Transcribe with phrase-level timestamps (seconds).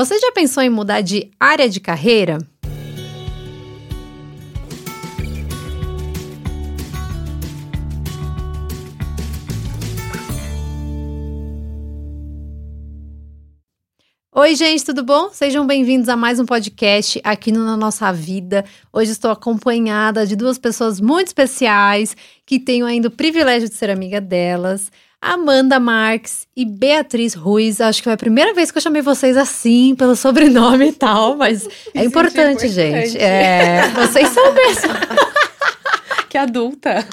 [0.00, 2.38] Você já pensou em mudar de área de carreira?
[14.34, 15.28] Oi, gente, tudo bom?
[15.34, 18.64] Sejam bem-vindos a mais um podcast aqui no Na Nossa Vida.
[18.90, 23.90] Hoje estou acompanhada de duas pessoas muito especiais que tenho ainda o privilégio de ser
[23.90, 24.90] amiga delas.
[25.22, 27.80] Amanda Marques e Beatriz Ruiz.
[27.80, 31.36] Acho que foi a primeira vez que eu chamei vocês assim, pelo sobrenome e tal,
[31.36, 33.18] mas é importante, importante, gente.
[33.18, 34.88] É, vocês são mesmo.
[36.30, 36.90] que adulta.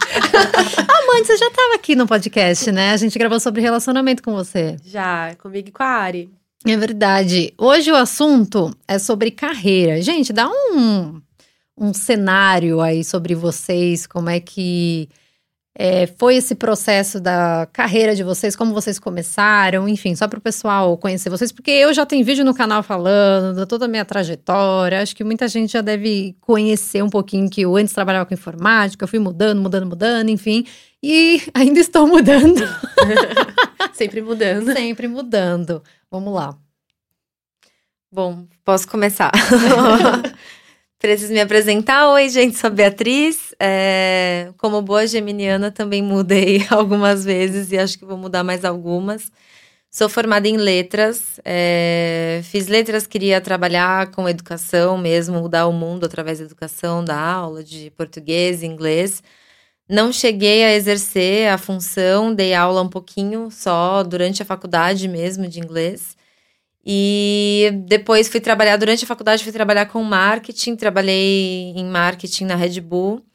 [0.87, 2.91] Amanda, você já estava aqui no podcast, né?
[2.91, 4.77] A gente gravou sobre relacionamento com você.
[4.85, 6.29] Já, comigo e com a Ari.
[6.65, 7.53] É verdade.
[7.57, 10.01] Hoje o assunto é sobre carreira.
[10.01, 11.21] Gente, dá um,
[11.77, 15.09] um cenário aí sobre vocês, como é que
[15.79, 20.41] é, foi esse processo da carreira de vocês, como vocês começaram, enfim, só para o
[20.41, 24.03] pessoal conhecer vocês, porque eu já tenho vídeo no canal falando de toda a minha
[24.03, 24.99] trajetória.
[24.99, 29.03] Acho que muita gente já deve conhecer um pouquinho que eu antes trabalhava com informática,
[29.03, 30.65] eu fui mudando, mudando, mudando, enfim,
[31.03, 32.63] e ainda estou mudando.
[33.93, 34.73] Sempre mudando.
[34.73, 35.83] Sempre mudando.
[36.09, 36.57] Vamos lá.
[38.11, 39.31] Bom, posso começar.
[40.99, 42.09] Preciso me apresentar.
[42.09, 43.53] Oi, gente, sou Beatriz.
[43.59, 49.31] É, como boa geminiana, também mudei algumas vezes e acho que vou mudar mais algumas.
[49.91, 56.05] Sou formada em letras, é, fiz letras, queria trabalhar com educação mesmo, mudar o mundo
[56.05, 59.23] através da educação, da aula de português, inglês.
[59.89, 65.47] Não cheguei a exercer a função, dei aula um pouquinho só durante a faculdade mesmo
[65.47, 66.17] de inglês.
[66.89, 70.77] E depois fui trabalhar, durante a faculdade, fui trabalhar com marketing.
[70.77, 73.25] Trabalhei em marketing na Red Bull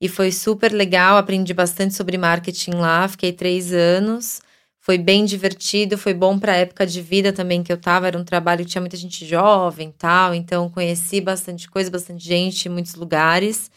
[0.00, 1.18] e foi super legal.
[1.18, 3.06] Aprendi bastante sobre marketing lá.
[3.06, 4.40] Fiquei três anos.
[4.80, 8.06] Foi bem divertido, foi bom para a época de vida também que eu tava.
[8.06, 10.34] Era um trabalho que tinha muita gente jovem tal.
[10.34, 13.70] Então, conheci bastante coisa, bastante gente muitos lugares.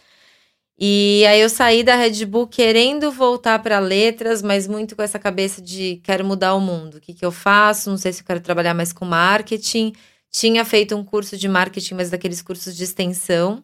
[0.78, 5.18] E aí eu saí da Red Bull querendo voltar para letras, mas muito com essa
[5.18, 6.96] cabeça de quero mudar o mundo.
[6.96, 7.90] O que, que eu faço?
[7.90, 9.94] Não sei se eu quero trabalhar mais com marketing.
[10.30, 13.64] Tinha feito um curso de marketing, mas daqueles cursos de extensão.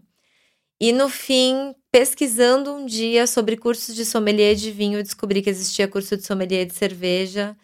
[0.79, 5.49] E no fim, pesquisando um dia sobre cursos de sommelier de vinho, eu descobri que
[5.49, 7.55] existia curso de sommelier de cerveja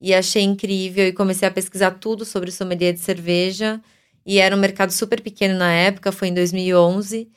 [0.00, 3.80] e achei incrível e comecei a pesquisar tudo sobre sommelier de cerveja.
[4.26, 7.30] E era um mercado super pequeno na época, foi em 2011.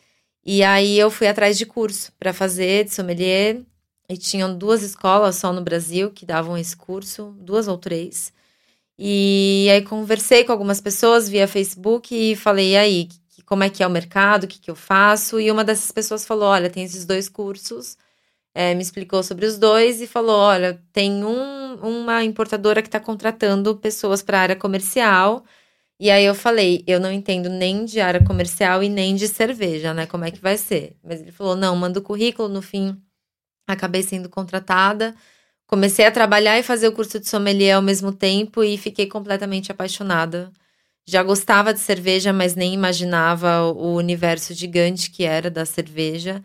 [0.45, 3.61] E aí eu fui atrás de curso para fazer de sommelier.
[4.07, 8.31] E tinham duas escolas só no Brasil que davam esse curso, duas ou três.
[8.99, 13.09] E aí conversei com algumas pessoas via Facebook e falei, e aí,
[13.45, 15.39] como é que é o mercado, o que, que eu faço?
[15.39, 17.97] E uma dessas pessoas falou, olha, tem esses dois cursos.
[18.53, 22.99] É, me explicou sobre os dois e falou, olha, tem um, uma importadora que está
[22.99, 25.43] contratando pessoas para a área comercial
[25.99, 29.93] e aí eu falei, eu não entendo nem de área comercial e nem de cerveja,
[29.93, 30.05] né?
[30.05, 30.97] Como é que vai ser?
[31.03, 33.01] Mas ele falou, não, manda o currículo, no fim
[33.67, 35.15] acabei sendo contratada.
[35.67, 39.71] Comecei a trabalhar e fazer o curso de sommelier ao mesmo tempo e fiquei completamente
[39.71, 40.51] apaixonada.
[41.07, 46.43] Já gostava de cerveja, mas nem imaginava o universo gigante que era da cerveja.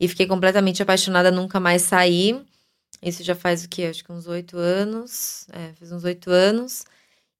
[0.00, 2.40] E fiquei completamente apaixonada, nunca mais saí.
[3.02, 3.84] Isso já faz o quê?
[3.84, 5.46] Acho que uns oito anos.
[5.52, 6.84] É, faz uns oito anos.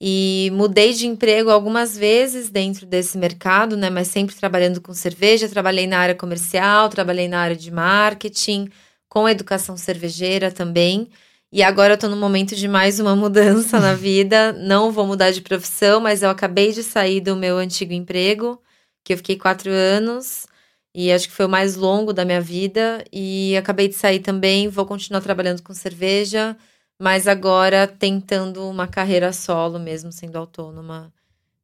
[0.01, 3.91] E mudei de emprego algumas vezes dentro desse mercado, né?
[3.91, 5.49] Mas sempre trabalhando com cerveja.
[5.49, 8.71] Trabalhei na área comercial, trabalhei na área de marketing,
[9.09, 11.11] com educação cervejeira também.
[11.51, 14.53] E agora eu tô no momento de mais uma mudança na vida.
[14.53, 18.63] Não vou mudar de profissão, mas eu acabei de sair do meu antigo emprego,
[19.05, 20.47] que eu fiquei quatro anos.
[20.95, 23.05] E acho que foi o mais longo da minha vida.
[23.13, 24.69] E acabei de sair também.
[24.69, 26.57] Vou continuar trabalhando com cerveja
[26.99, 31.13] mas agora tentando uma carreira solo mesmo, sendo autônoma,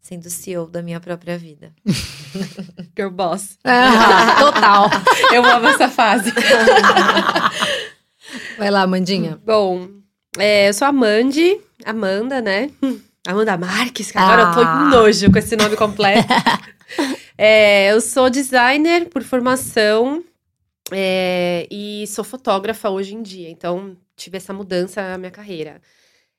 [0.00, 1.72] sendo CEO da minha própria vida.
[2.96, 3.58] Girl boss.
[3.64, 4.88] Ah, total.
[5.32, 6.32] Eu amo essa fase.
[8.56, 9.40] Vai lá, Amandinha.
[9.44, 9.88] Bom,
[10.38, 12.70] é, eu sou a Mandy, Amanda, né?
[13.26, 14.48] Amanda Marques, que agora ah.
[14.48, 14.88] eu tô ah.
[14.90, 16.26] nojo com esse nome completo.
[17.36, 20.24] é, eu sou designer por formação
[20.90, 23.50] é, e sou fotógrafa hoje em dia.
[23.50, 25.80] Então, tive essa mudança na minha carreira.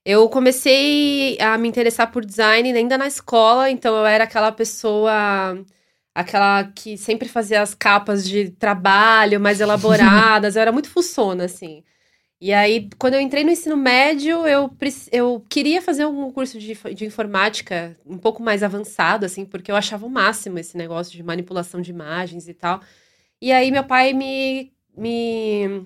[0.06, 5.56] Eu comecei a me interessar por design ainda na escola, então eu era aquela pessoa
[6.16, 11.84] aquela que sempre fazia as capas de trabalho mais elaboradas, eu era muito fuçona, assim.
[12.40, 14.70] E aí, quando eu entrei no ensino médio, eu,
[15.12, 19.76] eu queria fazer um curso de, de informática um pouco mais avançado, assim, porque eu
[19.76, 22.82] achava o máximo esse negócio de manipulação de imagens e tal.
[23.42, 25.86] E aí, meu pai me, me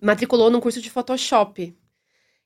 [0.00, 1.76] matriculou num curso de Photoshop.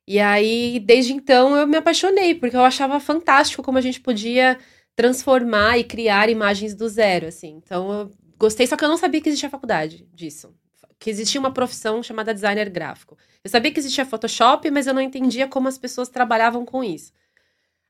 [0.06, 4.58] E aí, desde então, eu me apaixonei, porque eu achava fantástico como a gente podia
[4.96, 7.60] transformar e criar imagens do zero, assim.
[7.64, 10.54] Então, eu gostei, só que eu não sabia que existia faculdade disso.
[10.98, 13.16] Que existia uma profissão chamada designer gráfico.
[13.42, 17.12] Eu sabia que existia Photoshop, mas eu não entendia como as pessoas trabalhavam com isso.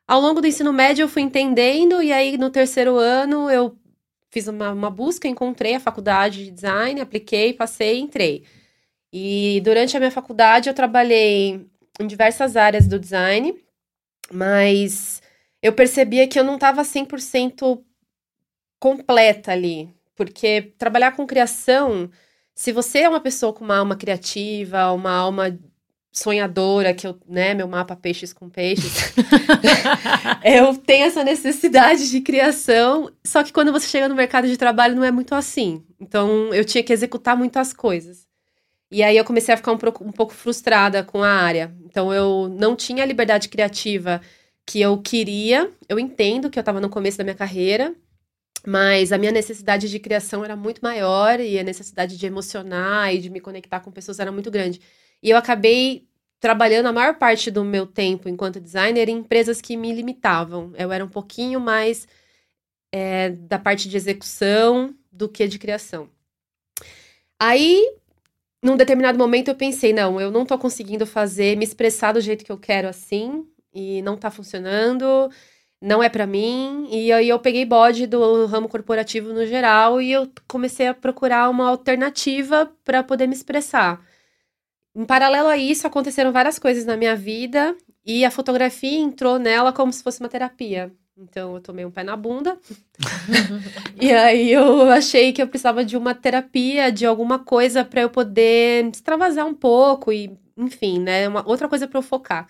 [0.07, 3.77] Ao longo do ensino médio, eu fui entendendo, e aí no terceiro ano eu
[4.31, 8.45] fiz uma, uma busca, encontrei a faculdade de design, apliquei, passei, entrei.
[9.13, 11.67] E durante a minha faculdade eu trabalhei
[12.01, 13.55] em diversas áreas do design,
[14.31, 15.21] mas
[15.61, 17.83] eu percebia que eu não estava 100%
[18.81, 22.11] completa ali, porque trabalhar com criação,
[22.55, 25.57] se você é uma pessoa com uma alma criativa, uma alma
[26.11, 29.15] sonhadora, que eu, né, meu mapa peixes com peixes,
[30.45, 34.95] eu tenho essa necessidade de criação, só que quando você chega no mercado de trabalho
[34.97, 35.85] não é muito assim.
[36.01, 38.27] Então eu tinha que executar muitas coisas.
[38.93, 41.75] E aí eu comecei a ficar um, um pouco frustrada com a área.
[41.87, 44.21] Então eu não tinha a liberdade criativa
[44.67, 45.73] que eu queria.
[45.89, 47.95] Eu entendo que eu estava no começo da minha carreira,
[48.67, 53.19] mas a minha necessidade de criação era muito maior e a necessidade de emocionar e
[53.19, 54.79] de me conectar com pessoas era muito grande.
[55.23, 56.07] E eu acabei
[56.39, 60.71] trabalhando a maior parte do meu tempo enquanto designer em empresas que me limitavam.
[60.77, 62.07] Eu era um pouquinho mais
[62.93, 66.11] é, da parte de execução do que de criação.
[67.41, 68.02] Aí
[68.63, 72.45] num determinado momento eu pensei, não, eu não tô conseguindo fazer, me expressar do jeito
[72.45, 75.31] que eu quero assim, e não tá funcionando,
[75.81, 76.89] não é para mim.
[76.91, 81.51] E aí eu peguei bode do ramo corporativo no geral e eu comecei a procurar
[81.51, 84.01] uma alternativa para poder me expressar.
[84.95, 89.73] Em paralelo a isso, aconteceram várias coisas na minha vida e a fotografia entrou nela
[89.73, 90.93] como se fosse uma terapia.
[91.23, 92.59] Então eu tomei um pé na bunda.
[94.01, 98.11] e aí eu achei que eu precisava de uma terapia, de alguma coisa para eu
[98.11, 102.49] poder extravasar um pouco e, enfim, né, uma outra coisa para eu focar.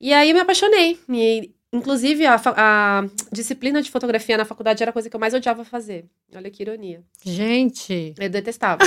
[0.00, 0.98] E aí eu me apaixonei.
[1.08, 5.34] E, inclusive a, a, disciplina de fotografia na faculdade era a coisa que eu mais
[5.34, 6.06] odiava fazer.
[6.34, 7.02] Olha que ironia.
[7.24, 8.82] Gente, eu detestava.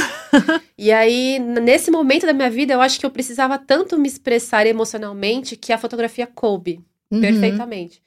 [0.78, 4.66] e aí nesse momento da minha vida eu acho que eu precisava tanto me expressar
[4.66, 6.80] emocionalmente que a fotografia coube
[7.12, 7.22] uhum.
[7.22, 8.02] perfeitamente.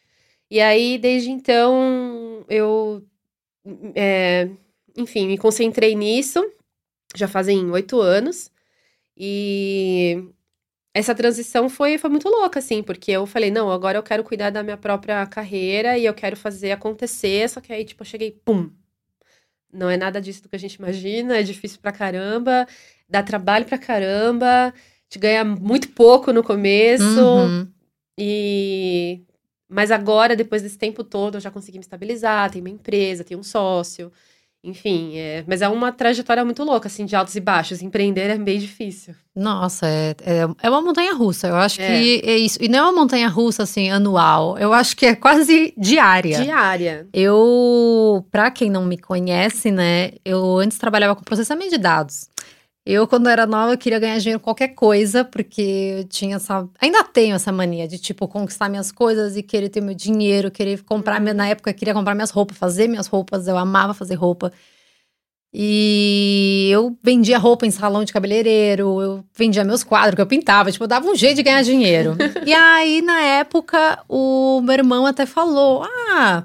[0.55, 3.05] E aí, desde então, eu,
[3.93, 4.49] é,
[4.97, 6.49] enfim, me concentrei nisso.
[7.13, 8.53] Já fazem oito anos.
[9.17, 10.29] E
[10.95, 14.51] essa transição foi, foi muito louca, assim, porque eu falei, não, agora eu quero cuidar
[14.51, 17.51] da minha própria carreira e eu quero fazer acontecer.
[17.51, 18.71] Só que aí, tipo, eu cheguei, pum.
[19.73, 22.65] Não é nada disso do que a gente imagina, é difícil pra caramba,
[23.09, 24.73] dá trabalho pra caramba,
[25.09, 27.03] te ganha muito pouco no começo.
[27.03, 27.69] Uhum.
[28.17, 29.21] E
[29.69, 33.41] mas agora, depois desse tempo todo, eu já consegui me estabilizar, tenho uma empresa, tenho
[33.41, 34.13] um sócio.
[34.65, 37.83] Enfim, é, mas é uma trajetória muito louca, assim, de altos e baixos.
[37.83, 39.15] Empreender é bem difícil.
[39.37, 41.49] Nossa, é, é, é uma montanha russa.
[41.49, 41.87] Eu acho é.
[41.87, 42.59] que é isso.
[42.63, 44.57] E não é uma montanha russa, assim, anual.
[44.59, 46.43] Eu acho que é quase diária.
[46.43, 47.07] Diária.
[47.13, 52.31] Eu, pra quem não me conhece, né, eu antes trabalhava com processamento de dados.
[52.87, 56.69] Eu, quando era nova, queria ganhar dinheiro com qualquer coisa, porque eu tinha essa.
[56.79, 60.83] Ainda tenho essa mania de, tipo, conquistar minhas coisas e querer ter meu dinheiro, querer
[60.83, 61.19] comprar.
[61.19, 61.33] Uhum.
[61.33, 64.53] Na época, eu queria comprar minhas roupas, fazer minhas roupas, eu amava fazer roupa.
[65.51, 70.71] E eu vendia roupa em salão de cabeleireiro, eu vendia meus quadros que eu pintava,
[70.71, 72.17] tipo, eu dava um jeito de ganhar dinheiro.
[72.45, 76.45] e aí, na época, o meu irmão até falou: Ah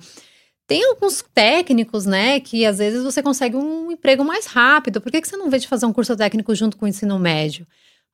[0.70, 5.02] tem alguns técnicos, né, que às vezes você consegue um emprego mais rápido.
[5.02, 7.18] Por que, que você não vê de fazer um curso técnico junto com o ensino
[7.18, 7.66] médio?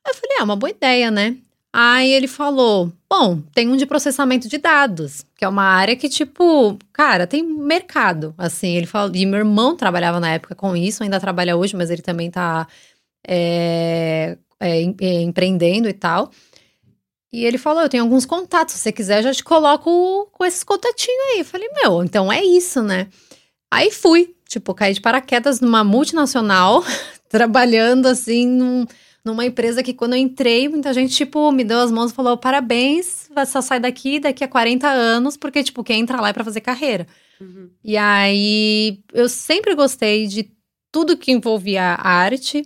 [0.08, 1.36] Eu falei, ah, uma boa ideia, né?
[1.74, 6.08] Aí ele falou: Bom, tem um de processamento de dados, que é uma área que,
[6.08, 8.34] tipo, cara, tem mercado.
[8.38, 9.14] Assim, ele falou.
[9.14, 12.66] E meu irmão trabalhava na época com isso, ainda trabalha hoje, mas ele também tá
[13.28, 14.82] é, é,
[15.22, 16.32] empreendendo e tal.
[17.36, 20.64] E ele falou: Eu tenho alguns contatos, se você quiser, já te coloco com esses
[20.64, 21.40] contatinhos aí.
[21.40, 23.10] Eu falei: Meu, então é isso, né?
[23.70, 26.82] Aí fui, tipo, caí de paraquedas numa multinacional,
[27.28, 28.86] trabalhando assim num,
[29.26, 32.38] numa empresa que quando eu entrei, muita gente, tipo, me deu as mãos e falou:
[32.38, 36.34] Parabéns, você só sai daqui daqui a 40 anos, porque, tipo, quem entra lá é
[36.34, 37.06] pra fazer carreira.
[37.42, 37.70] Uhum.
[37.84, 40.50] E aí eu sempre gostei de
[40.90, 42.66] tudo que envolvia arte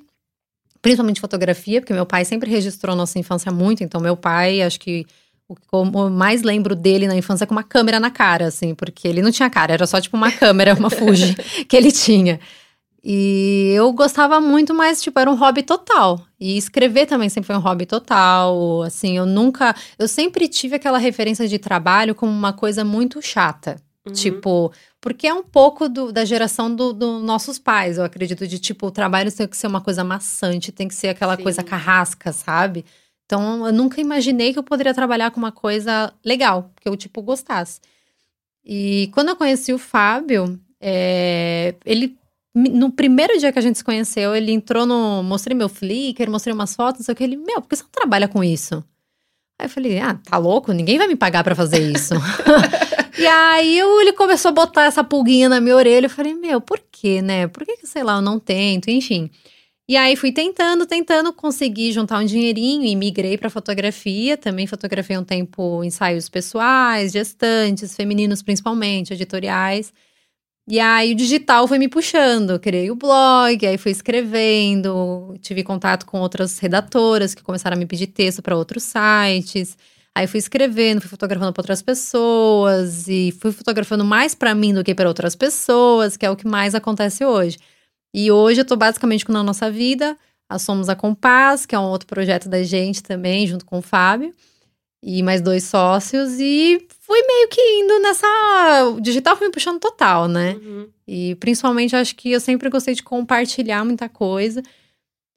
[0.82, 5.06] principalmente fotografia, porque meu pai sempre registrou nossa infância muito, então meu pai, acho que
[5.48, 8.76] o que eu mais lembro dele na infância é com uma câmera na cara, assim,
[8.76, 11.36] porque ele não tinha cara, era só tipo uma câmera, uma Fuji
[11.68, 12.40] que ele tinha.
[13.04, 16.20] E eu gostava muito, mas, tipo, era um hobby total.
[16.40, 18.84] E escrever também sempre foi um hobby total.
[18.84, 19.74] Assim, eu nunca.
[19.98, 23.78] Eu sempre tive aquela referência de trabalho como uma coisa muito chata.
[24.08, 24.14] Uhum.
[24.14, 28.58] Tipo, porque é um pouco do, da geração dos do nossos pais, eu acredito, de
[28.58, 31.44] tipo, o trabalho tem que ser uma coisa maçante, tem que ser aquela Sim.
[31.44, 32.86] coisa carrasca, sabe?
[33.26, 37.22] Então, eu nunca imaginei que eu poderia trabalhar com uma coisa legal, que eu, tipo,
[37.22, 37.80] gostasse.
[38.66, 42.18] E quando eu conheci o Fábio, é, ele
[42.56, 45.22] no primeiro dia que a gente se conheceu, ele entrou no.
[45.24, 47.24] Mostrei meu Flickr, mostrei umas fotos, não sei o que.
[47.24, 48.84] Ele, meu, por que você não trabalha com isso?
[49.60, 50.72] Aí eu falei, ah, tá louco?
[50.72, 52.16] Ninguém vai me pagar para fazer isso.
[53.18, 56.06] e aí eu, ele começou a botar essa pulguinha na minha orelha.
[56.06, 57.48] Eu falei, meu, por quê, né?
[57.48, 58.90] Por que, que sei lá, eu não tento?
[58.90, 59.30] Enfim.
[59.88, 64.38] E aí fui tentando, tentando, consegui juntar um dinheirinho e migrei para fotografia.
[64.38, 69.92] Também fotografei um tempo ensaios pessoais, gestantes, femininos principalmente, editoriais.
[70.68, 76.06] E aí o digital foi me puxando, criei o blog, aí fui escrevendo, tive contato
[76.06, 79.76] com outras redatoras que começaram a me pedir texto para outros sites.
[80.16, 84.84] Aí fui escrevendo, fui fotografando para outras pessoas e fui fotografando mais para mim do
[84.84, 87.58] que para outras pessoas, que é o que mais acontece hoje.
[88.14, 90.18] E hoje eu tô basicamente com Na Nossa Vida,
[90.50, 93.82] a Somos a Compás, que é um outro projeto da gente também, junto com o
[93.82, 94.34] Fábio
[95.02, 98.28] e mais dois sócios e fui meio que indo nessa.
[98.96, 100.54] O digital foi me puxando total, né?
[100.62, 100.90] Uhum.
[101.08, 104.62] E principalmente acho que eu sempre gostei de compartilhar muita coisa,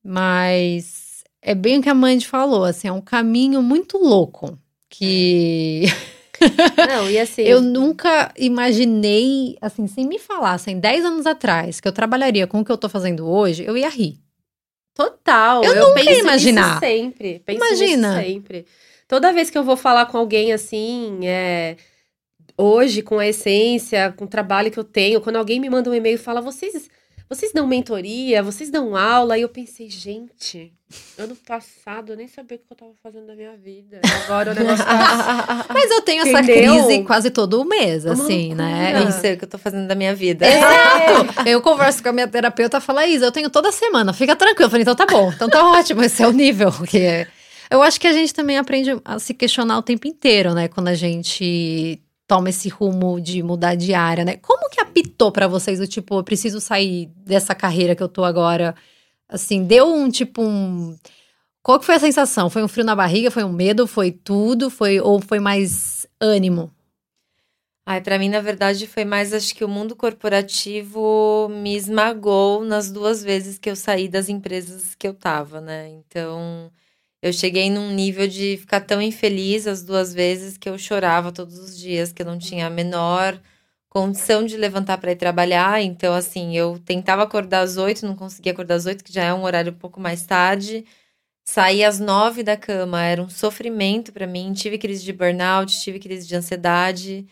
[0.04, 1.01] mas
[1.42, 4.56] é bem o que a Mandy falou, assim, é um caminho muito louco
[4.88, 5.82] que.
[6.88, 7.42] Não, e assim.
[7.42, 12.64] eu nunca imaginei, assim, se me falassem 10 anos atrás que eu trabalharia com o
[12.64, 14.18] que eu tô fazendo hoje, eu ia rir.
[14.94, 15.64] Total.
[15.64, 16.78] Eu, eu nunca ia imaginar.
[16.78, 17.40] sempre.
[17.44, 18.22] Penso Imagina.
[18.22, 18.66] sempre.
[19.08, 21.76] Toda vez que eu vou falar com alguém assim, é,
[22.56, 25.94] hoje, com a essência, com o trabalho que eu tenho, quando alguém me manda um
[25.94, 26.88] e-mail e fala, vocês,
[27.34, 30.70] vocês dão mentoria, vocês dão aula, aí eu pensei, gente,
[31.18, 34.00] ano passado eu nem sabia o que eu tava fazendo da minha vida.
[34.24, 35.66] Agora o negócio tá...
[35.72, 38.92] Mas eu tenho essa crise quase todo mês, assim, né?
[38.96, 40.46] Eu não sei o que eu tô fazendo da minha vida.
[40.46, 41.48] Exato.
[41.48, 44.66] eu converso com a minha terapeuta e fala, Isa, eu tenho toda semana, fica tranquilo.
[44.66, 47.26] Eu falei, então tá bom, então tá ótimo, esse é o nível que é.
[47.70, 50.68] Eu acho que a gente também aprende a se questionar o tempo inteiro, né?
[50.68, 54.36] Quando a gente toma esse rumo de mudar de área, né?
[54.38, 58.24] Como que apitou para vocês o tipo, eu preciso sair dessa carreira que eu tô
[58.24, 58.74] agora?
[59.28, 60.96] Assim, deu um tipo um
[61.62, 62.50] Qual que foi a sensação?
[62.50, 66.72] Foi um frio na barriga, foi um medo, foi tudo, foi ou foi mais ânimo?
[67.84, 72.90] Ai, para mim, na verdade, foi mais acho que o mundo corporativo me esmagou nas
[72.92, 75.88] duas vezes que eu saí das empresas que eu tava, né?
[75.88, 76.70] Então,
[77.22, 81.58] eu cheguei num nível de ficar tão infeliz as duas vezes que eu chorava todos
[81.58, 83.40] os dias, que eu não tinha a menor
[83.88, 85.82] condição de levantar para ir trabalhar.
[85.82, 89.34] Então, assim, eu tentava acordar às oito, não conseguia acordar às oito, que já é
[89.34, 90.84] um horário um pouco mais tarde.
[91.44, 94.52] Saí às nove da cama, era um sofrimento para mim.
[94.54, 97.26] Tive crise de burnout, tive crise de ansiedade.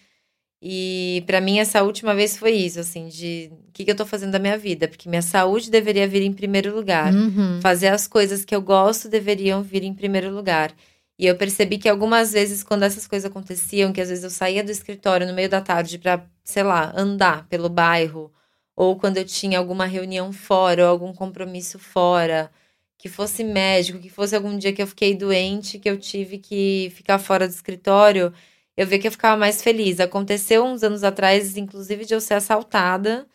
[0.63, 4.05] E para mim essa última vez foi isso, assim, de o que, que eu tô
[4.05, 7.15] fazendo da minha vida, porque minha saúde deveria vir em primeiro lugar.
[7.15, 7.61] Uhum.
[7.63, 10.75] Fazer as coisas que eu gosto deveriam vir em primeiro lugar.
[11.19, 14.65] E eu percebi que algumas vezes quando essas coisas aconteciam, que às vezes eu saía
[14.65, 18.33] do escritório no meio da tarde para, sei lá, andar pelo bairro,
[18.77, 22.51] ou quando eu tinha alguma reunião fora, ou algum compromisso fora,
[22.99, 26.93] que fosse médico, que fosse algum dia que eu fiquei doente, que eu tive que
[26.95, 28.33] ficar fora do escritório,
[28.81, 30.01] eu vi que eu ficava mais feliz.
[30.01, 33.27] Aconteceu uns anos atrás, inclusive, de eu ser assaltada.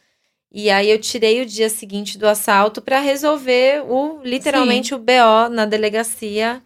[0.52, 4.96] E aí eu tirei o dia seguinte do assalto para resolver o literalmente Sim.
[4.96, 6.64] o BO na delegacia.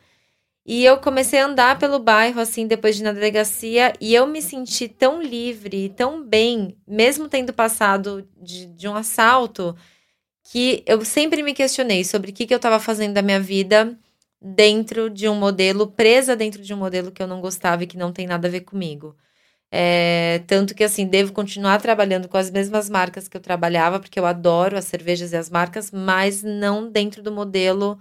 [0.66, 4.26] E eu comecei a andar pelo bairro assim depois de ir na delegacia e eu
[4.26, 9.76] me senti tão livre, tão bem, mesmo tendo passado de, de um assalto,
[10.42, 14.00] que eu sempre me questionei sobre o que, que eu estava fazendo da minha vida
[14.42, 17.98] dentro de um modelo, presa dentro de um modelo que eu não gostava e que
[17.98, 19.16] não tem nada a ver comigo.
[19.72, 24.20] É, tanto que, assim, devo continuar trabalhando com as mesmas marcas que eu trabalhava, porque
[24.20, 28.00] eu adoro as cervejas e as marcas, mas não dentro do modelo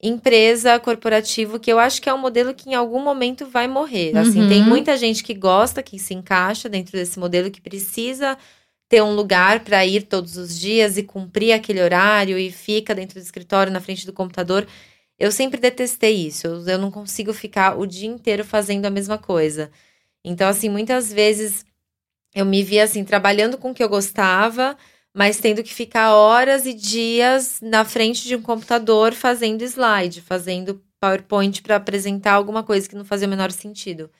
[0.00, 4.16] empresa corporativo, que eu acho que é um modelo que em algum momento vai morrer.
[4.16, 4.48] Assim, uhum.
[4.48, 8.38] tem muita gente que gosta, que se encaixa dentro desse modelo, que precisa
[8.88, 13.18] ter um lugar para ir todos os dias e cumprir aquele horário e fica dentro
[13.20, 14.66] do escritório, na frente do computador.
[15.18, 16.46] Eu sempre detestei isso.
[16.46, 19.70] Eu, não consigo ficar o dia inteiro fazendo a mesma coisa.
[20.24, 21.64] Então, assim, muitas vezes
[22.34, 24.76] eu me via assim, trabalhando com o que eu gostava,
[25.14, 30.82] mas tendo que ficar horas e dias na frente de um computador fazendo slide, fazendo
[31.00, 34.10] PowerPoint para apresentar alguma coisa que não fazia o menor sentido.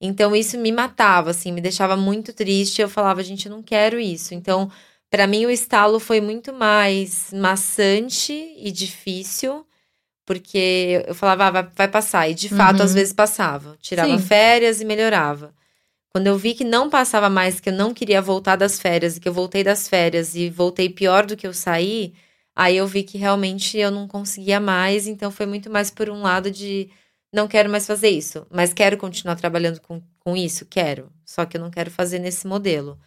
[0.00, 2.82] Então, isso me matava, assim, me deixava muito triste.
[2.82, 4.34] Eu falava, gente, eu não quero isso.
[4.34, 4.70] Então,
[5.10, 9.66] para mim, o estalo foi muito mais maçante e difícil
[10.26, 12.28] porque eu falava, ah, vai, vai, passar.
[12.28, 12.84] E de fato, uhum.
[12.84, 13.76] às vezes passava.
[13.80, 14.24] Tirava Sim.
[14.24, 15.54] férias e melhorava.
[16.10, 19.20] Quando eu vi que não passava mais, que eu não queria voltar das férias, e
[19.20, 22.14] que eu voltei das férias e voltei pior do que eu saí,
[22.54, 25.06] aí eu vi que realmente eu não conseguia mais.
[25.06, 26.90] Então foi muito mais por um lado de
[27.32, 30.66] não quero mais fazer isso, mas quero continuar trabalhando com, com isso?
[30.66, 31.08] Quero.
[31.24, 32.98] Só que eu não quero fazer nesse modelo.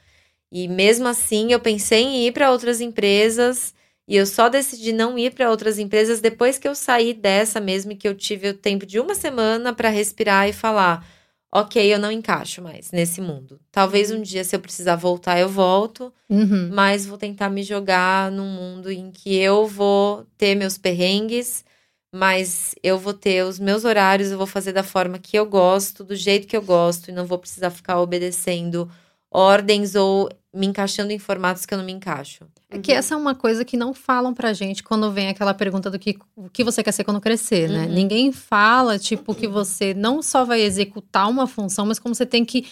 [0.51, 3.73] E mesmo assim, eu pensei em ir para outras empresas
[4.09, 7.91] e eu só decidi não ir para outras empresas depois que eu saí dessa mesmo
[7.91, 11.05] e que eu tive o tempo de uma semana para respirar e falar:
[11.53, 13.59] ok, eu não encaixo mais nesse mundo.
[13.71, 16.69] Talvez um dia, se eu precisar voltar, eu volto, Uhum.
[16.73, 21.63] mas vou tentar me jogar num mundo em que eu vou ter meus perrengues,
[22.11, 26.03] mas eu vou ter os meus horários, eu vou fazer da forma que eu gosto,
[26.03, 28.89] do jeito que eu gosto, e não vou precisar ficar obedecendo
[29.31, 32.45] ordens ou me encaixando em formatos que eu não me encaixo.
[32.69, 35.89] É que essa é uma coisa que não falam pra gente quando vem aquela pergunta
[35.91, 37.85] do que, o que você quer ser quando crescer, né?
[37.85, 37.93] Uhum.
[37.93, 42.43] Ninguém fala, tipo, que você não só vai executar uma função, mas como você tem
[42.43, 42.65] que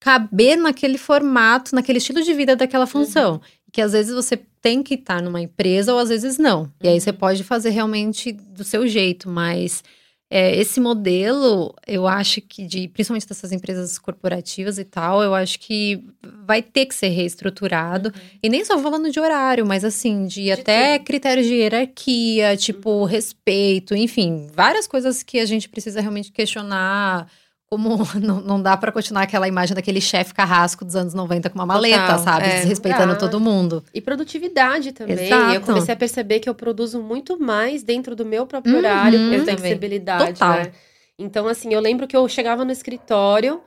[0.00, 3.40] caber naquele formato, naquele estilo de vida daquela função.
[3.70, 6.72] Que às vezes você tem que estar numa empresa ou às vezes não.
[6.82, 9.82] E aí você pode fazer realmente do seu jeito, mas
[10.30, 15.58] é, esse modelo, eu acho que de, principalmente dessas empresas corporativas e tal, eu acho
[15.58, 16.04] que
[16.44, 18.12] vai ter que ser reestruturado.
[18.42, 21.06] E nem só falando de horário, mas assim, de, até tudo.
[21.06, 27.26] critérios de hierarquia, tipo, respeito, enfim, várias coisas que a gente precisa realmente questionar.
[27.70, 31.58] Como não, não dá pra continuar aquela imagem daquele chefe carrasco dos anos 90 com
[31.58, 32.46] uma maleta, Total, sabe?
[32.46, 32.60] é.
[32.60, 33.16] Desrespeitando Ah.
[33.16, 33.84] todo mundo.
[33.92, 35.26] E produtividade também.
[35.26, 35.54] Exato.
[35.54, 38.78] Eu comecei a perceber que eu produzo muito mais dentro do meu próprio Uhum.
[38.78, 39.56] horário, Eu também.
[39.58, 40.32] flexibilidade.
[40.34, 40.54] Total.
[40.64, 40.72] né?
[41.18, 43.60] Então, assim, eu lembro que eu chegava no escritório,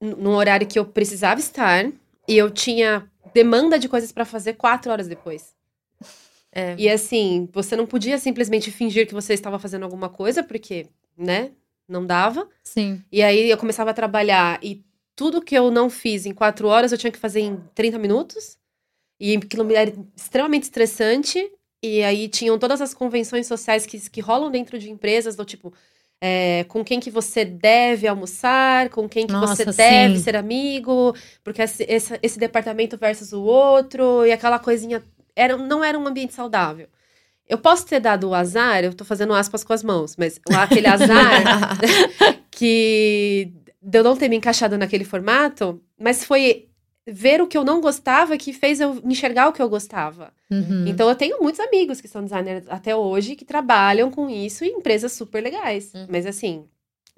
[0.00, 1.86] num horário que eu precisava estar,
[2.28, 5.52] e eu tinha demanda de coisas pra fazer quatro horas depois.
[6.54, 6.74] É.
[6.76, 10.84] E assim, você não podia simplesmente fingir que você estava fazendo alguma coisa, porque,
[11.16, 11.50] né,
[11.88, 12.48] não dava.
[12.62, 13.02] Sim.
[13.10, 14.84] E aí eu começava a trabalhar e
[15.14, 18.58] tudo que eu não fiz em quatro horas eu tinha que fazer em 30 minutos.
[19.20, 21.50] E aquilo era extremamente estressante.
[21.82, 25.72] E aí tinham todas as convenções sociais que, que rolam dentro de empresas, do tipo,
[26.20, 30.22] é, com quem que você deve almoçar, com quem que você Nossa, deve sim.
[30.22, 31.12] ser amigo,
[31.42, 35.02] porque esse, esse, esse departamento versus o outro, e aquela coisinha.
[35.34, 36.88] Era, não era um ambiente saudável.
[37.48, 40.86] Eu posso ter dado o azar, eu tô fazendo aspas com as mãos, mas aquele
[40.86, 41.78] azar
[42.50, 43.52] que
[43.82, 46.68] de eu não ter me encaixado naquele formato, mas foi
[47.06, 50.32] ver o que eu não gostava que fez eu enxergar o que eu gostava.
[50.50, 50.86] Uhum.
[50.86, 54.78] Então eu tenho muitos amigos que são designers até hoje que trabalham com isso em
[54.78, 55.92] empresas super legais.
[55.94, 56.06] Uhum.
[56.08, 56.64] Mas assim,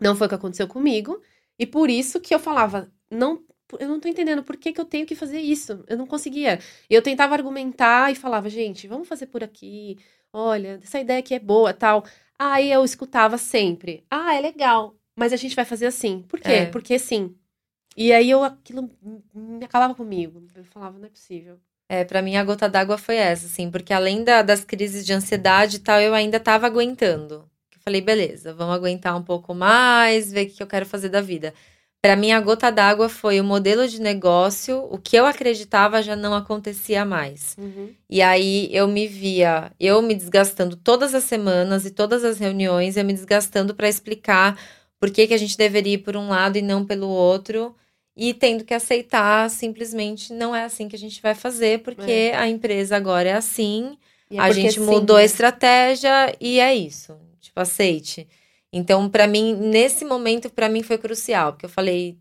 [0.00, 1.20] não foi o que aconteceu comigo.
[1.58, 3.40] E por isso que eu falava, não,
[3.78, 5.84] eu não tô entendendo por que, que eu tenho que fazer isso.
[5.88, 6.58] Eu não conseguia.
[6.88, 9.98] Eu tentava argumentar e falava, gente, vamos fazer por aqui.
[10.32, 12.04] Olha, essa ideia aqui é boa, tal.
[12.38, 16.22] Aí eu escutava sempre, ah, é legal, mas a gente vai fazer assim.
[16.28, 16.50] Por quê?
[16.50, 16.66] É.
[16.66, 17.34] Porque sim.
[17.96, 18.90] E aí eu aquilo
[19.34, 20.42] me acabava comigo.
[20.54, 21.60] Eu falava, não é possível.
[21.88, 25.12] É, pra mim a gota d'água foi essa, assim, porque além da- das crises de
[25.12, 27.48] ansiedade e tal, eu ainda tava aguentando.
[27.72, 31.20] Eu falei, beleza, vamos aguentar um pouco mais, ver o que eu quero fazer da
[31.20, 31.54] vida.
[32.04, 36.14] Pra mim, a gota d'água foi o modelo de negócio, o que eu acreditava já
[36.14, 37.56] não acontecia mais.
[38.10, 42.98] E aí eu me via, eu me desgastando todas as semanas e todas as reuniões,
[42.98, 44.60] eu me desgastando pra explicar
[45.00, 47.74] por que, que a gente deveria ir por um lado e não pelo outro.
[48.14, 52.46] E tendo que aceitar, simplesmente não é assim que a gente vai fazer, porque a
[52.46, 53.96] empresa agora é assim,
[54.30, 55.24] é a gente sim, mudou a né?
[55.24, 57.16] estratégia e é isso.
[57.40, 58.28] Tipo, aceite.
[58.74, 62.18] Então, pra mim, nesse momento, pra mim foi crucial, porque eu falei,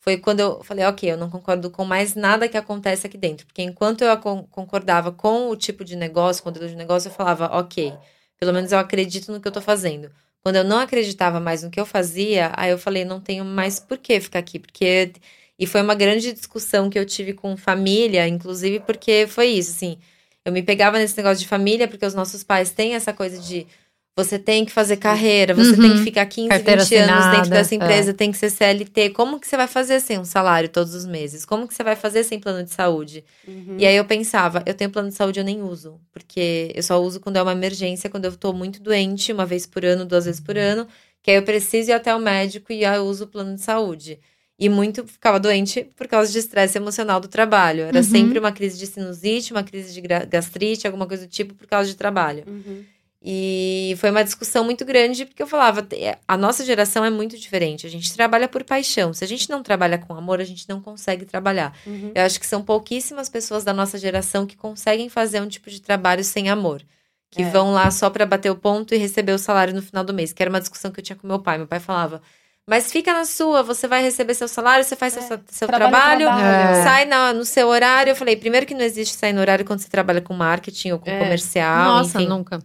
[0.00, 3.46] foi quando eu falei, ok, eu não concordo com mais nada que acontece aqui dentro,
[3.46, 7.08] porque enquanto eu con- concordava com o tipo de negócio, com o modelo de negócio,
[7.08, 7.94] eu falava, ok,
[8.38, 10.10] pelo menos eu acredito no que eu tô fazendo.
[10.42, 13.80] Quando eu não acreditava mais no que eu fazia, aí eu falei, não tenho mais
[13.80, 15.12] por que ficar aqui, porque
[15.58, 19.98] e foi uma grande discussão que eu tive com família, inclusive porque foi isso, assim,
[20.44, 23.66] eu me pegava nesse negócio de família, porque os nossos pais têm essa coisa de
[24.16, 25.80] você tem que fazer carreira, você Uhum.
[25.80, 27.76] tem que ficar 15, Carteira 20 anos assinada, dentro dessa é.
[27.76, 29.10] empresa, tem que ser CLT.
[29.10, 31.44] Como que você vai fazer sem um salário todos os meses?
[31.44, 33.24] Como que você vai fazer sem plano de saúde?
[33.46, 33.76] Uhum.
[33.78, 36.00] E aí eu pensava, eu tenho plano de saúde, eu nem uso.
[36.12, 39.66] Porque eu só uso quando é uma emergência, quando eu tô muito doente, uma vez
[39.66, 40.86] por ano, duas vezes por ano.
[41.20, 43.62] Que aí eu preciso ir até o médico e aí eu uso o plano de
[43.62, 44.20] saúde.
[44.56, 47.80] E muito ficava doente por causa de estresse emocional do trabalho.
[47.84, 48.04] Era Uhum.
[48.04, 51.88] sempre uma crise de sinusite, uma crise de gastrite, alguma coisa do tipo, por causa
[51.90, 52.44] de trabalho.
[52.46, 52.84] Uhum.
[53.26, 57.38] E foi uma discussão muito grande, porque eu falava, "Te- a nossa geração é muito
[57.38, 57.86] diferente.
[57.86, 59.14] A gente trabalha por paixão.
[59.14, 61.74] Se a gente não trabalha com amor, a gente não consegue trabalhar.
[61.86, 62.12] Uhum.
[62.14, 65.80] Eu acho que são pouquíssimas pessoas da nossa geração que conseguem fazer um tipo de
[65.80, 66.82] trabalho sem amor.
[67.30, 67.50] Que É.
[67.50, 70.32] vão lá só pra bater o ponto e receber o salário no final do mês.
[70.34, 71.56] Que era uma discussão que eu tinha com meu pai.
[71.56, 72.20] Meu pai falava,
[72.68, 75.90] mas fica na sua, você vai receber seu salário, você faz É, seu, seu trabalho,
[75.90, 76.76] trabalho, trabalho.
[76.76, 76.82] É.
[76.84, 78.10] sai na- no seu horário.
[78.10, 80.98] Eu falei, primeiro que não existe sair no horário quando você trabalha com marketing ou
[80.98, 81.18] com É.
[81.18, 82.28] comercial, Nossa, enfim.
[82.28, 82.58] nunca.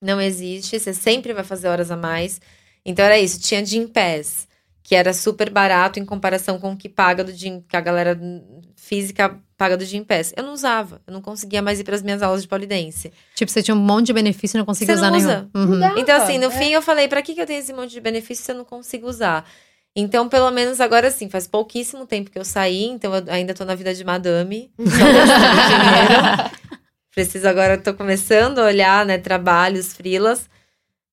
[0.00, 2.40] Não existe, você sempre vai fazer horas a mais.
[2.84, 4.46] Então era isso, tinha Gym Pass,
[4.82, 8.16] que era super barato em comparação com o que paga do Gym, que a galera
[8.76, 10.32] física paga do Gym Pass.
[10.36, 13.12] Eu não usava, eu não conseguia mais ir para as minhas aulas de polidense.
[13.34, 15.28] Tipo, você tinha um monte de benefício e não conseguia Você usar não nenhum.
[15.30, 15.48] usa.
[15.54, 15.66] Uhum.
[15.76, 15.98] Não.
[15.98, 16.50] Então, assim, no É.
[16.50, 18.64] fim eu falei, pra que, que eu tenho esse monte de benefício se eu não
[18.64, 19.44] consigo usar?
[19.98, 23.64] Então, pelo menos agora sim, faz pouquíssimo tempo que eu saí, então eu ainda tô
[23.64, 24.70] na vida de madame.
[24.78, 26.50] só dinheiro.
[27.16, 30.50] Preciso agora, tô começando a olhar, né, trabalhos, frilas.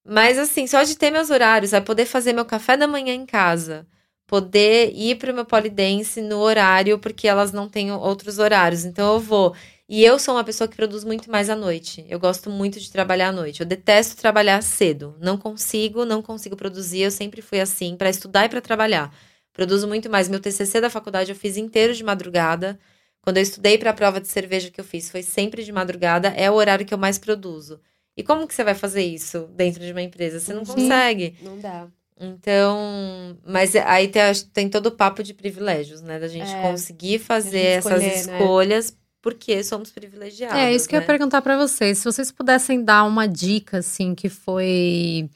[0.06, 3.26] Mas assim, só de ter meus horários, vai poder fazer meu café da manhã em
[3.26, 3.88] casa.
[4.28, 8.84] Poder ir pro meu polidense no horário, porque elas não têm outros horários.
[8.84, 9.56] Então eu vou.
[9.88, 12.06] E eu sou uma pessoa que produz muito mais à noite.
[12.10, 13.62] Eu gosto muito de trabalhar à noite.
[13.62, 15.16] Eu detesto trabalhar cedo.
[15.22, 17.02] Não consigo, não consigo produzir.
[17.04, 19.14] Eu sempre fui assim, para estudar e para trabalhar.
[19.54, 20.28] Produzo muito mais.
[20.28, 22.78] Meu TCC da faculdade eu fiz inteiro de madrugada.
[23.24, 26.28] Quando eu estudei para a prova de cerveja que eu fiz, foi sempre de madrugada.
[26.36, 27.80] É o horário que eu mais produzo.
[28.18, 30.42] E como que você vai fazer isso dentro de uma empresa?
[30.42, 30.74] Você não Sim.
[30.74, 31.36] consegue.
[31.42, 31.88] Não dá.
[32.20, 36.20] Então, mas aí tem, tem todo o papo de privilégios, né?
[36.20, 38.34] Da gente É, conseguir fazer escolher, essas né?
[38.34, 40.58] escolhas porque somos privilegiados.
[40.58, 41.04] É, isso que eu né?
[41.06, 42.00] ia perguntar pra vocês.
[42.00, 45.30] Se vocês pudessem dar uma dica, assim, que foi.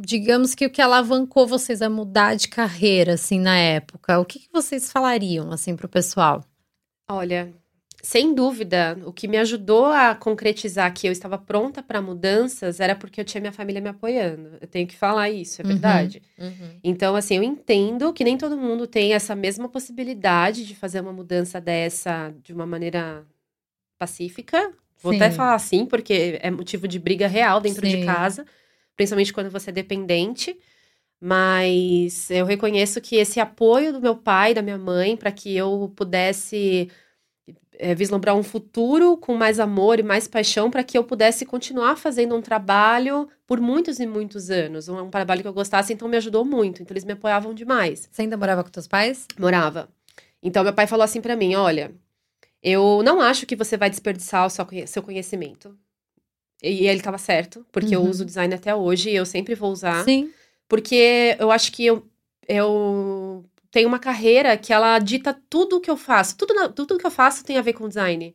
[0.00, 4.40] Digamos que o que alavancou vocês a mudar de carreira, assim, na época, o que,
[4.40, 6.44] que vocês falariam, assim, pro pessoal?
[7.10, 7.54] Olha,
[8.02, 12.94] sem dúvida, o que me ajudou a concretizar que eu estava pronta para mudanças era
[12.94, 14.58] porque eu tinha minha família me apoiando.
[14.60, 15.68] Eu tenho que falar isso, é Uhum.
[15.70, 16.22] verdade.
[16.38, 16.78] Uhum.
[16.84, 21.12] Então, assim, eu entendo que nem todo mundo tem essa mesma possibilidade de fazer uma
[21.12, 23.26] mudança dessa de uma maneira
[23.98, 24.72] pacífica.
[25.02, 25.36] Vou até Sim.
[25.36, 28.00] falar assim, porque é motivo de briga real dentro Sim.
[28.00, 28.46] de casa,
[28.96, 30.58] principalmente quando você é dependente.
[31.20, 35.92] Mas eu reconheço que esse apoio do meu pai da minha mãe para que eu
[35.96, 36.88] pudesse
[37.76, 41.96] é, vislumbrar um futuro com mais amor e mais paixão para que eu pudesse continuar
[41.96, 44.88] fazendo um trabalho por muitos e muitos anos.
[44.88, 46.82] Um, um trabalho que eu gostasse, então me ajudou muito.
[46.82, 48.08] Então eles me apoiavam demais.
[48.10, 49.26] Você ainda morava com teus pais?
[49.38, 49.88] Morava.
[50.42, 51.92] Então meu pai falou assim para mim: olha,
[52.62, 55.76] eu não acho que você vai desperdiçar o seu, conhe- seu conhecimento.
[56.62, 58.08] E ele estava certo, porque eu Uhum.
[58.10, 60.04] uso design até hoje e eu sempre vou usar.
[60.04, 60.32] Sim.
[60.68, 62.06] Porque eu acho que eu,
[62.46, 66.36] eu tenho uma carreira que ela dita tudo o que eu faço.
[66.36, 68.34] Tudo, tudo que eu faço tem a ver com design.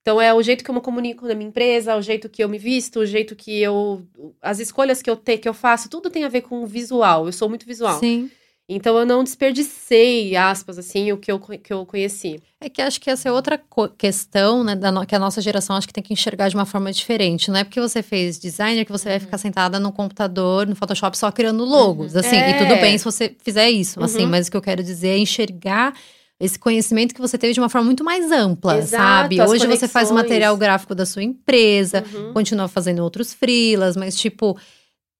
[0.00, 2.48] Então é o jeito que eu me comunico na minha empresa, o jeito que eu
[2.48, 4.06] me visto, o jeito que eu.
[4.40, 7.26] As escolhas que eu, te, que eu faço, tudo tem a ver com o visual.
[7.26, 7.98] Eu sou muito visual.
[7.98, 8.30] Sim.
[8.68, 12.40] Então eu não desperdicei, aspas, assim, o que eu, que eu conheci.
[12.60, 13.60] É que acho que essa é outra
[13.96, 16.66] questão, né, da no- que a nossa geração acho que tem que enxergar de uma
[16.66, 17.48] forma diferente.
[17.50, 21.16] Não é porque você fez designer que você vai ficar sentada no computador, no Photoshop,
[21.16, 22.36] só criando logos, assim.
[22.36, 22.50] É.
[22.50, 24.22] E tudo bem se você fizer isso, assim.
[24.24, 24.30] Uhum.
[24.30, 25.94] Mas o que eu quero dizer é enxergar
[26.40, 29.40] esse conhecimento que você teve de uma forma muito mais ampla, Exato, sabe?
[29.40, 30.30] Hoje você faz o conexões.
[30.30, 32.32] material gráfico da sua empresa, Uhum.
[32.34, 34.58] continua fazendo outros freelas, mas tipo...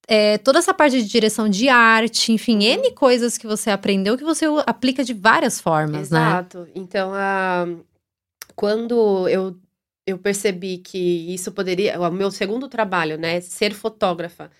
[0.09, 4.25] é, toda essa parte de direção de arte, enfim, N coisas que você aprendeu que
[4.25, 6.19] você aplica de várias formas, né?
[6.21, 6.69] Exato.
[6.75, 7.66] Então, a-
[8.55, 9.57] quando eu,
[10.07, 10.99] eu percebi que
[11.35, 12.01] isso poderia.
[12.01, 13.40] O meu segundo trabalho, né?
[13.40, 14.51] Ser fotógrafa,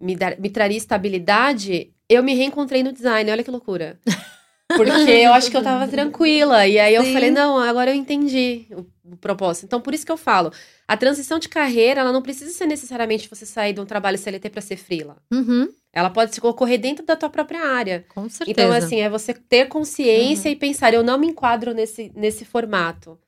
[0.00, 3.30] me, dar, me traria estabilidade, eu me reencontrei no design.
[3.30, 3.98] Olha que loucura.
[4.76, 6.66] Porque eu acho que eu tava tranquila.
[6.66, 7.12] E aí eu Sim.
[7.12, 9.64] falei, não, agora eu entendi o, o propósito.
[9.66, 10.52] Então, por isso que eu falo.
[10.86, 14.50] A transição de carreira, ela não precisa ser necessariamente você sair de um trabalho CLT
[14.50, 15.16] para ser freela.
[15.32, 18.04] Uhum, Ela pode se ocorrer dentro da tua própria área.
[18.08, 18.50] com certeza.
[18.50, 20.52] Então, assim, é você ter consciência Uhum.
[20.54, 23.18] e pensar, eu não me enquadro nesse, nesse formato.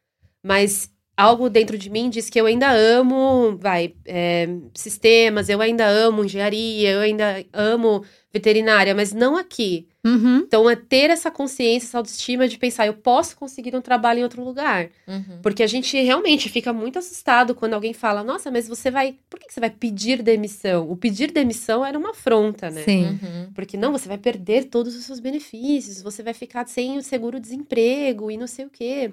[0.44, 5.86] Mas algo dentro de mim diz que eu ainda amo, vai, é, sistemas, eu ainda
[5.86, 9.86] amo engenharia, eu ainda amo veterinária, mas não aqui.
[10.04, 10.38] Uhum.
[10.38, 14.22] Então, é ter essa consciência, essa autoestima de pensar, eu posso conseguir um trabalho em
[14.22, 14.88] outro lugar.
[15.06, 15.38] Uhum.
[15.42, 19.16] Porque a gente realmente fica muito assustado quando alguém fala, nossa, mas você vai.
[19.28, 20.90] Por que você vai pedir demissão?
[20.90, 22.82] O pedir demissão era uma afronta, né?
[22.82, 23.06] Sim.
[23.06, 23.52] Uhum.
[23.54, 28.30] Porque não, você vai perder todos os seus benefícios, você vai ficar sem o seguro-desemprego
[28.30, 29.12] e não sei o quê.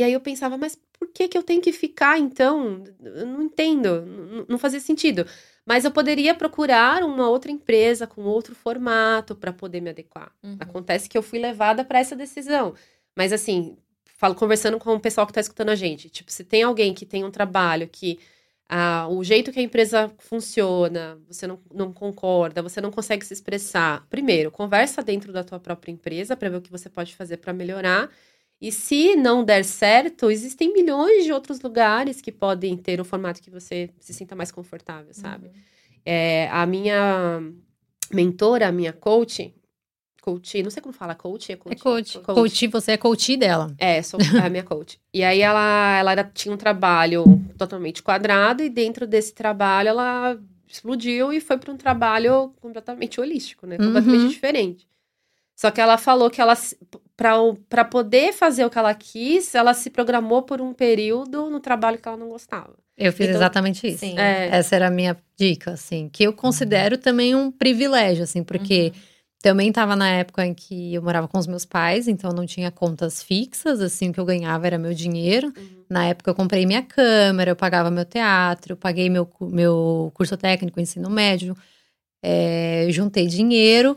[0.00, 2.82] E aí eu pensava, mas por que que eu tenho que ficar então?
[3.04, 5.26] Eu não entendo, não fazia sentido.
[5.66, 10.32] Mas eu poderia procurar uma outra empresa com outro formato para poder me adequar.
[10.42, 10.56] Uhum.
[10.58, 12.72] Acontece que eu fui levada para essa decisão.
[13.14, 13.76] Mas assim,
[14.16, 17.04] falo conversando com o pessoal que está escutando a gente, tipo, se tem alguém que
[17.04, 18.18] tem um trabalho que
[18.70, 23.34] ah, o jeito que a empresa funciona, você não, não concorda, você não consegue se
[23.34, 24.06] expressar.
[24.08, 27.52] Primeiro, conversa dentro da tua própria empresa para ver o que você pode fazer para
[27.52, 28.08] melhorar.
[28.60, 33.40] E se não der certo, existem milhões de outros lugares que podem ter um formato
[33.40, 35.46] que você se sinta mais confortável, sabe?
[35.46, 35.52] Uhum.
[36.04, 37.40] É, a minha
[38.12, 39.54] mentora, a minha coach,
[40.20, 41.52] coach, não sei como fala, coach?
[41.52, 41.78] É coach?
[41.78, 42.18] É coach.
[42.20, 42.66] coach.
[42.66, 43.74] você é coach dela.
[43.78, 45.00] É, sou a minha coach.
[45.12, 47.24] E aí ela, ela era- tinha um trabalho
[47.56, 53.66] totalmente quadrado e dentro desse trabalho ela explodiu e foi para um trabalho completamente holístico,
[53.66, 53.76] né?
[53.78, 54.28] Completamente uhum.
[54.28, 54.86] diferente.
[55.56, 56.56] Só que ela falou que ela
[57.20, 61.98] para poder fazer o que ela quis, ela se programou por um período no trabalho
[61.98, 62.72] que ela não gostava.
[62.96, 64.04] Eu fiz então, exatamente isso.
[64.06, 64.48] É.
[64.50, 67.02] Essa era a minha dica, assim, que eu considero uhum.
[67.02, 69.00] também um privilégio, assim, porque uhum.
[69.42, 72.70] também estava na época em que eu morava com os meus pais, então não tinha
[72.70, 75.48] contas fixas, assim, o que eu ganhava era meu dinheiro.
[75.48, 75.84] Uhum.
[75.90, 80.38] Na época eu comprei minha câmera, eu pagava meu teatro, eu paguei meu, meu curso
[80.38, 81.54] técnico, ensino médio,
[82.22, 83.94] é, juntei dinheiro.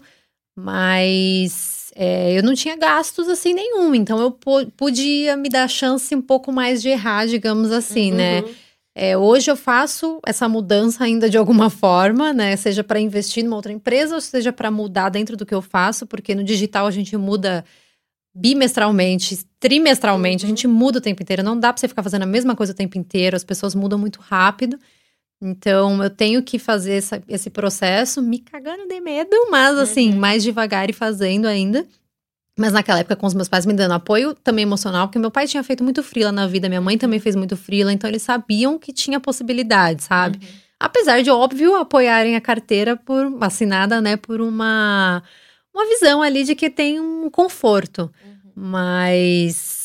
[0.56, 4.32] Mas é, eu não tinha gastos assim nenhum, então eu
[4.76, 8.42] podia me dar chance um pouco mais de errar, digamos assim, né?
[8.42, 8.48] uhum.
[8.48, 8.56] né?
[8.96, 12.56] É, hoje eu faço essa mudança ainda de alguma forma, né?
[12.56, 16.06] Seja para investir numa outra empresa ou seja para mudar dentro do que eu faço,
[16.06, 17.66] porque no digital a gente muda
[18.36, 20.48] bimestralmente, trimestralmente, uhum.
[20.48, 21.44] a gente muda o tempo inteiro.
[21.44, 23.98] Não dá para você ficar fazendo a mesma coisa o tempo inteiro, as pessoas mudam
[23.98, 24.80] muito rápido.
[25.44, 30.18] Então, eu tenho que fazer essa, esse processo me cagando de medo, mas assim, uhum.
[30.18, 31.86] mais devagar e fazendo ainda.
[32.58, 35.46] Mas naquela época, com os meus pais me dando apoio também emocional, porque meu pai
[35.46, 38.80] tinha feito muito frila na vida, minha mãe também fez muito frila, então eles sabiam
[38.80, 40.38] que tinha possibilidade, sabe?
[40.38, 40.54] Uhum.
[40.80, 45.22] Apesar de, óbvio, apoiarem a carteira por assinada, né, por uma,
[45.74, 48.04] uma visão ali de que tem um conforto.
[48.24, 48.52] Uhum.
[48.56, 49.83] Mas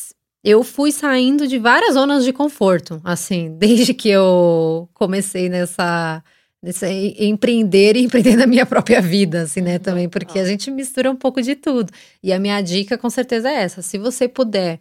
[0.48, 6.24] eu fui saindo de várias zonas de conforto, assim, desde que eu comecei nessa,
[6.62, 11.10] nessa empreender e empreender na minha própria vida, assim, né, também, porque a gente mistura
[11.10, 11.92] um pouco de tudo.
[12.22, 14.78] E a minha dica com certeza é essa, se você puder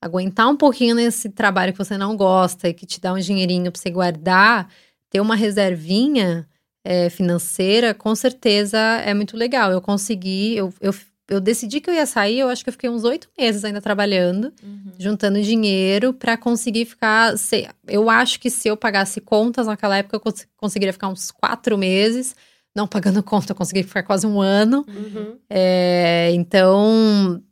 [0.00, 3.72] aguentar um pouquinho nesse trabalho que você não gosta e que te dá um dinheirinho
[3.72, 4.68] para você guardar,
[5.10, 6.46] ter uma reservinha
[6.84, 9.72] é, financeira, com certeza é muito legal.
[9.72, 10.92] Eu consegui, eu, eu
[11.28, 13.82] eu decidi que eu ia sair, eu acho que eu fiquei uns oito meses ainda
[13.82, 14.92] trabalhando, uhum.
[14.98, 17.36] juntando dinheiro para conseguir ficar.
[17.36, 21.30] Se, eu acho que se eu pagasse contas naquela época, eu cons conseguiria ficar uns
[21.30, 22.34] quatro meses.
[22.74, 24.86] Não pagando conta, eu consegui ficar quase um ano.
[24.88, 25.36] Uhum.
[25.50, 27.42] É, então,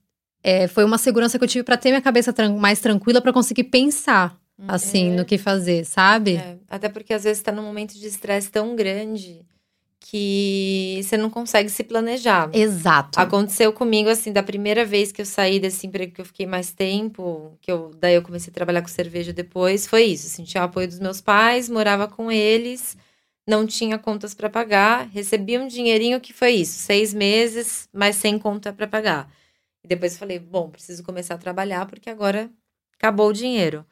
[0.42, 3.32] é, foi uma segurança que eu tive para ter minha cabeça tran mais tranquila para
[3.32, 5.16] conseguir pensar, assim, é.
[5.16, 6.36] no que fazer, sabe?
[6.36, 9.44] É, até porque às vezes tá num momento de estresse tão grande
[10.08, 12.48] que você não consegue se planejar.
[12.52, 13.18] Exato.
[13.18, 16.70] Aconteceu comigo assim, da primeira vez que eu saí desse emprego que eu fiquei mais
[16.70, 20.62] tempo, que eu daí eu comecei a trabalhar com cerveja depois, foi isso, assim, tinha
[20.62, 22.96] o apoio dos meus pais, morava com eles,
[23.48, 28.38] não tinha contas para pagar, recebia um dinheirinho que foi isso, seis meses, mas sem
[28.38, 29.28] conta para pagar.
[29.82, 32.48] E depois eu falei, bom, preciso começar a trabalhar porque agora
[32.96, 33.84] acabou o dinheiro.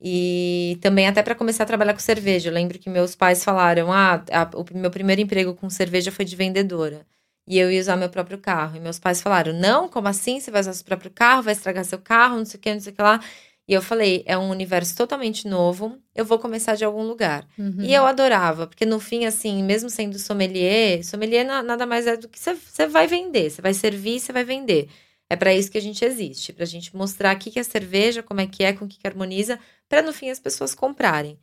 [0.00, 2.50] E também até para começar a trabalhar com cerveja.
[2.50, 6.24] Eu lembro que meus pais falaram: ah, a, o meu primeiro emprego com cerveja foi
[6.24, 7.06] de vendedora.
[7.48, 8.76] E eu ia usar meu próprio carro.
[8.76, 10.38] E meus pais falaram: não, como assim?
[10.40, 12.80] Você vai usar seu próprio carro, vai estragar seu carro, não sei o que, não
[12.80, 13.20] sei o que lá.
[13.68, 17.46] E eu falei: é um universo totalmente novo, eu vou começar de algum lugar.
[17.58, 17.78] Uhum.
[17.80, 22.28] E eu adorava, porque no fim, assim, mesmo sendo sommelier, sommelier nada mais é do
[22.28, 24.88] que você vai vender, você vai servir, você vai vender.
[25.28, 28.22] É para isso que a gente existe, para a gente mostrar o que é cerveja,
[28.22, 29.58] como é que é, com o que, que harmoniza,
[29.88, 31.38] para no fim as pessoas comprarem.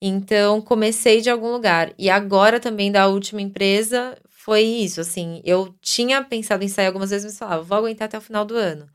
[0.00, 1.94] Então, comecei de algum lugar.
[1.98, 7.08] E agora também da última empresa foi isso, assim, eu tinha pensado em sair algumas
[7.08, 8.86] vezes, mas falava, vou aguentar até o final do ano.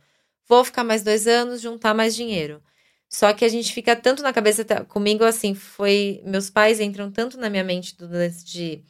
[0.48, 2.62] Vou ficar mais dois anos, juntar mais dinheiro.
[3.10, 7.40] Só que a gente fica tanto na cabeça, comigo assim, foi, meus pais entram tanto
[7.40, 8.84] na minha mente do lance de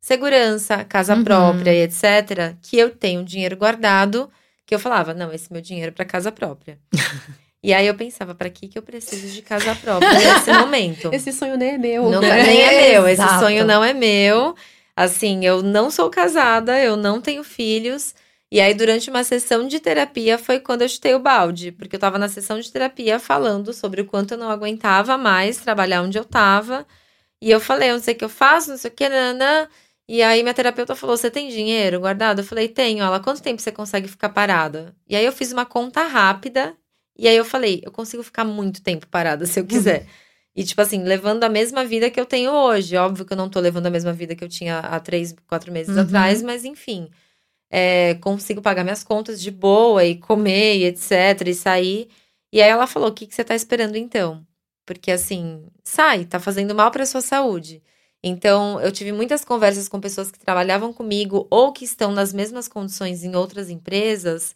[0.00, 1.24] segurança, casa uhum.
[1.24, 4.30] própria e etc, que eu tenho dinheiro guardado
[4.66, 6.78] que eu falava, não, esse meu dinheiro é para casa própria.
[7.62, 11.10] e aí eu pensava, para que que eu preciso de casa própria nesse momento?
[11.14, 12.10] Esse sonho nem é meu.
[12.10, 12.42] Não, né?
[12.42, 13.44] nem é meu, esse Exato.
[13.44, 14.56] sonho não é meu.
[14.96, 18.14] Assim, eu não sou casada, eu não tenho filhos.
[18.50, 21.72] E aí, durante uma sessão de terapia, foi quando eu chutei o balde.
[21.72, 25.58] Porque eu tava na sessão de terapia falando sobre o quanto eu não aguentava mais
[25.58, 26.86] trabalhar onde eu tava.
[27.40, 29.68] E eu falei, eu não sei o que eu faço, não sei o que, nanã.
[30.08, 32.40] E aí minha terapeuta falou: Você tem dinheiro guardado?
[32.40, 33.02] Eu falei: Tenho.
[33.02, 34.94] Ela, quanto tempo você consegue ficar parada?
[35.08, 36.76] E aí eu fiz uma conta rápida.
[37.18, 40.06] E aí eu falei: Eu consigo ficar muito tempo parada se eu quiser.
[40.54, 42.96] e, tipo assim, levando a mesma vida que eu tenho hoje.
[42.96, 45.72] Óbvio que eu não tô levando a mesma vida que eu tinha há três, quatro
[45.72, 46.02] meses uhum.
[46.02, 47.10] atrás, mas enfim.
[47.68, 51.48] É, consigo pagar minhas contas de boa e comer e etc.
[51.48, 52.08] E sair.
[52.52, 54.46] E aí ela falou: O que, que você tá esperando então?
[54.86, 57.82] Porque assim, sai, tá fazendo mal pra sua saúde.
[58.28, 62.66] Então, eu tive muitas conversas com pessoas que trabalhavam comigo ou que estão nas mesmas
[62.66, 64.52] condições em outras empresas.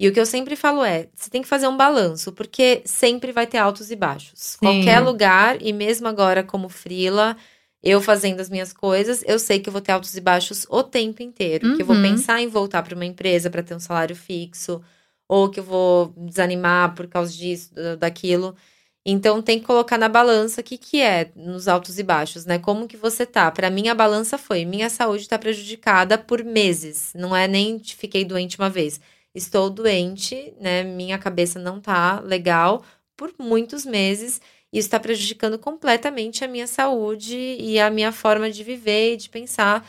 [0.00, 3.30] E o que eu sempre falo é: você tem que fazer um balanço, porque sempre
[3.30, 4.40] vai ter altos e baixos.
[4.40, 4.58] Sim.
[4.58, 7.36] Qualquer lugar, e mesmo agora como frila,
[7.80, 10.82] eu fazendo as minhas coisas, eu sei que eu vou ter altos e baixos o
[10.82, 11.68] tempo inteiro.
[11.68, 11.76] Uhum.
[11.76, 12.02] Que eu vou uhum.
[12.02, 14.82] pensar em voltar para uma empresa para ter um salário fixo,
[15.28, 18.56] ou que eu vou desanimar por causa disso, daquilo.
[19.04, 22.58] Então tem que colocar na balança o que, que é nos altos e baixos, né?
[22.58, 23.50] Como que você tá?
[23.50, 27.12] Para mim a balança foi, minha saúde está prejudicada por meses.
[27.14, 29.00] Não é nem fiquei doente uma vez.
[29.34, 30.84] Estou doente, né?
[30.84, 32.84] Minha cabeça não tá legal
[33.16, 34.40] por muitos meses.
[34.72, 39.28] Isso está prejudicando completamente a minha saúde e a minha forma de viver e de
[39.28, 39.86] pensar.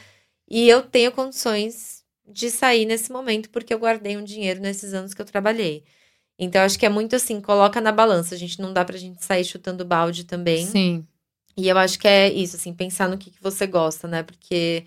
[0.50, 5.14] E eu tenho condições de sair nesse momento porque eu guardei um dinheiro nesses anos
[5.14, 5.84] que eu trabalhei.
[6.44, 8.36] Então, acho que é muito assim, coloca na balança.
[8.36, 10.66] A gente não dá pra gente sair chutando balde também.
[10.66, 11.06] Sim.
[11.56, 14.24] E eu acho que é isso, assim, pensar no que, que você gosta, né?
[14.24, 14.86] Porque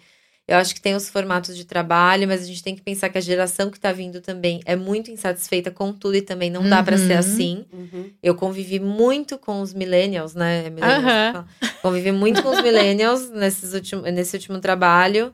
[0.49, 3.19] eu acho que tem os formatos de trabalho, mas a gente tem que pensar que
[3.19, 6.83] a geração que tá vindo também é muito insatisfeita com tudo e também não dá
[6.83, 7.19] para ser Uhum.
[7.19, 7.65] assim.
[7.73, 8.11] Uhum.
[8.23, 10.67] Eu convivi muito com os millennials, né?
[10.67, 11.47] É millennials fala.
[11.83, 15.33] Convivi muito com os millennials nesses último, nesse último trabalho.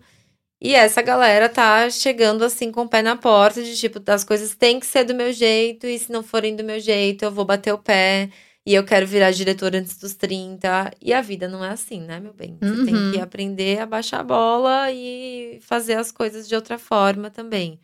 [0.64, 4.54] E essa galera tá chegando assim com o pé na porta de tipo, as coisas
[4.54, 7.44] têm que ser do meu jeito, e se não forem do meu jeito, eu vou
[7.44, 8.30] bater o pé.
[8.64, 10.92] E eu quero virar diretor antes dos 30.
[11.00, 12.60] E a vida não é assim, né, meu bem?
[12.62, 13.10] Você tem Uhum.
[13.10, 17.80] que aprender a baixar a bola e fazer as coisas de outra forma também.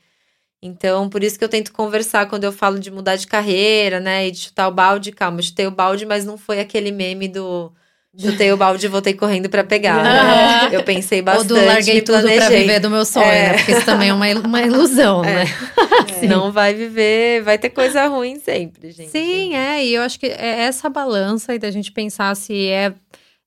[0.63, 4.27] Então, por isso que eu tento conversar quando eu falo de mudar de carreira, né?
[4.29, 5.13] E de chutar o balde.
[5.13, 7.73] Calma, chutei o balde, mas não foi aquele meme do
[8.17, 10.03] chutei o balde e voltei correndo pra pegar.
[10.03, 10.69] Né?
[10.77, 13.49] Eu pensei Ou bastante, do larguei tudo pra viver do meu sonho, É.
[13.51, 13.57] né?
[13.59, 15.45] Porque isso também é uma, uma ilusão, né?
[16.29, 19.11] Não vai viver, vai ter coisa ruim sempre, gente.
[19.11, 22.93] Sim, é, e eu acho que é essa balança e da gente pensar se é,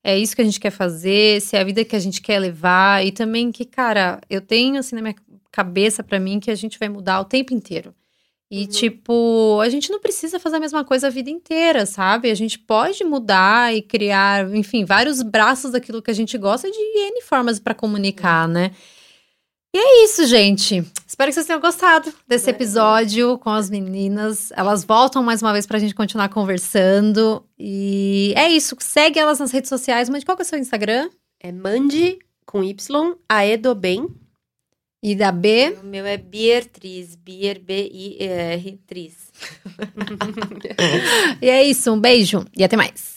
[0.02, 2.38] é isso que a gente quer fazer, se é a vida que a gente quer
[2.38, 5.14] levar, e também que, cara, eu tenho assim na minha
[5.50, 7.94] cabeça pra mim que a gente vai mudar o tempo inteiro.
[8.54, 8.66] E, Uhum.
[8.66, 12.30] tipo, a gente não precisa fazer a mesma coisa a vida inteira, sabe?
[12.30, 16.76] A gente pode mudar e criar, enfim, vários braços daquilo que a gente gosta de
[16.78, 18.72] N formas pra comunicar, né?
[19.74, 20.84] E é isso, gente.
[21.06, 24.52] Espero que vocês tenham gostado desse episódio com as meninas.
[24.54, 27.42] Elas voltam mais uma vez pra gente continuar conversando.
[27.58, 28.76] E é isso.
[28.80, 30.10] Segue elas nas redes sociais.
[30.10, 31.08] Mas qual que é o seu Instagram?
[31.40, 34.08] É Mande com Y, Aedo Bem.
[35.02, 35.76] E da B.
[35.82, 39.32] O meu é Biertriz, Bier, B-I-E-R, Tris.
[41.42, 41.92] E é isso.
[41.92, 43.11] Um beijo e até mais.